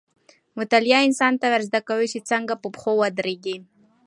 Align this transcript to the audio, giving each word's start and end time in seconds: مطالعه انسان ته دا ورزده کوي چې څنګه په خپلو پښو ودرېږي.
مطالعه 0.57 1.01
انسان 1.07 1.33
ته 1.39 1.45
دا 1.49 1.53
ورزده 1.53 1.79
کوي 1.89 2.07
چې 2.13 2.19
څنګه 2.29 2.53
په 2.55 2.57
خپلو 2.59 2.71
پښو 2.73 2.91
ودرېږي. 2.97 3.57